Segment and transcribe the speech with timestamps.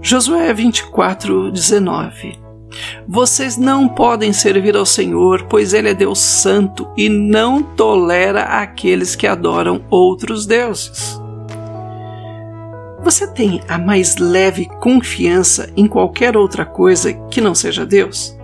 [0.00, 2.38] Josué 24, 19
[3.06, 9.16] Vocês não podem servir ao Senhor, pois Ele é Deus Santo e não tolera aqueles
[9.16, 11.20] que adoram outros deuses.
[13.02, 18.38] Você tem a mais leve confiança em qualquer outra coisa que não seja Deus?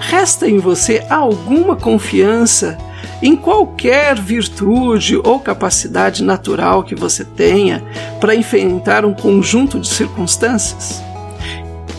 [0.00, 2.78] Resta em você alguma confiança
[3.22, 7.82] em qualquer virtude ou capacidade natural que você tenha
[8.20, 11.02] para enfrentar um conjunto de circunstâncias?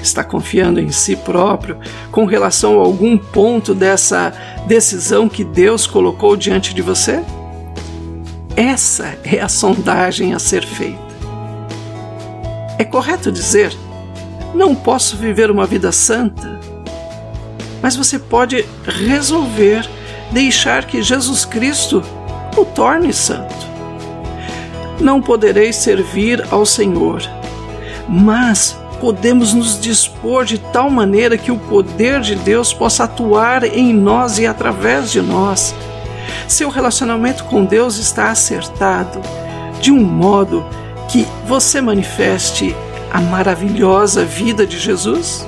[0.02, 1.78] Está confiando em si próprio
[2.12, 4.34] com relação a algum ponto dessa
[4.68, 7.24] decisão que Deus colocou diante de você?
[8.56, 11.00] Essa é a sondagem a ser feita.
[12.78, 13.76] É correto dizer:
[14.54, 16.60] não posso viver uma vida santa,
[17.82, 19.88] mas você pode resolver
[20.32, 22.04] deixar que Jesus Cristo
[22.58, 23.70] o torne santo.
[25.00, 27.22] Não podereis servir ao Senhor,
[28.08, 33.94] mas podemos nos dispor de tal maneira que o poder de Deus possa atuar em
[33.94, 35.74] nós e através de nós.
[36.48, 39.22] Seu relacionamento com Deus está acertado
[39.80, 40.64] de um modo
[41.10, 42.76] que você manifeste
[43.12, 45.48] a maravilhosa vida de Jesus?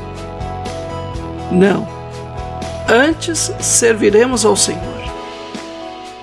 [1.52, 2.03] Não
[2.94, 5.04] antes serviremos ao Senhor.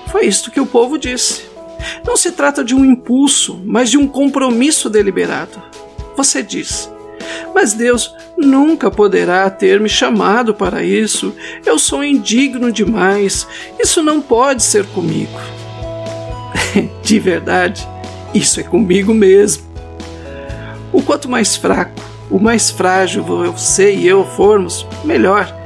[0.07, 1.43] Foi isto que o povo disse.
[2.05, 5.61] Não se trata de um impulso, mas de um compromisso deliberado.
[6.15, 6.89] Você diz:
[7.53, 11.35] Mas Deus nunca poderá ter me chamado para isso.
[11.65, 13.45] Eu sou indigno demais.
[13.77, 15.39] Isso não pode ser comigo.
[17.03, 17.85] de verdade,
[18.33, 19.63] isso é comigo mesmo.
[20.93, 25.60] O quanto mais fraco, o mais frágil você e eu formos, melhor.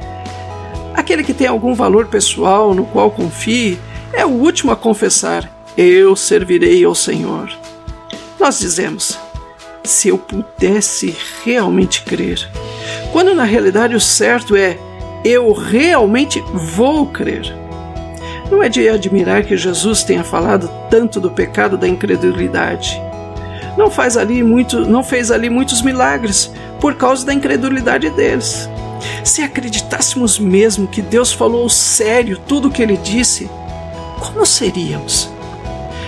[1.06, 3.78] Aquele que tem algum valor pessoal no qual confie
[4.12, 7.48] é o último a confessar: Eu servirei ao Senhor.
[8.40, 9.16] Nós dizemos:
[9.84, 12.50] se eu pudesse realmente crer,
[13.12, 14.76] quando na realidade o certo é:
[15.24, 17.54] eu realmente vou crer.
[18.50, 23.00] Não é de admirar que Jesus tenha falado tanto do pecado da incredulidade.
[23.78, 26.50] Não faz ali muito, não fez ali muitos milagres
[26.80, 28.68] por causa da incredulidade deles.
[29.24, 33.50] Se acreditássemos mesmo que Deus falou sério tudo o que ele disse,
[34.20, 35.30] como seríamos?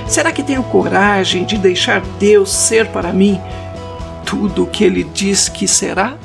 [0.06, 3.40] Será que tenho coragem de deixar Deus ser para mim
[4.24, 6.16] tudo o que ele diz que será?